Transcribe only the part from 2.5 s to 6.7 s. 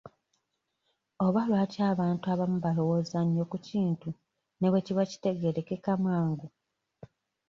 balowooza nnyo ku kintu ne bwe kiba kitegeerekeka mangu?